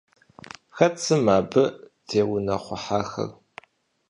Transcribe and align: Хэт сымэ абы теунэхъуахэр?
Хэт 0.77 0.95
сымэ 1.03 1.33
абы 1.39 1.63
теунэхъуахэр? 2.07 3.29